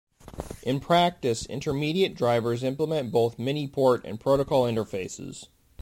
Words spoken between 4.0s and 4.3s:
and